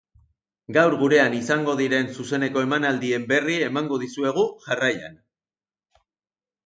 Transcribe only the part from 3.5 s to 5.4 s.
emango dizuegu, jarraian.